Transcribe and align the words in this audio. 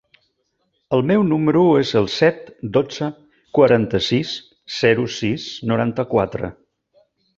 El 0.95 1.03
meu 1.09 1.25
número 1.31 1.61
es 1.81 1.91
el 1.99 2.07
set, 2.13 2.49
dotze, 2.77 3.09
quaranta-sis, 3.59 4.33
zero, 4.81 5.07
sis, 5.19 5.47
noranta-quatre. 5.73 6.51